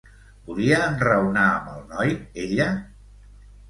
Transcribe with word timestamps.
Volia 0.47 0.79
enraonar 0.85 1.45
amb 1.53 1.71
el 1.77 1.87
noi, 1.95 2.19
ella? 2.49 2.71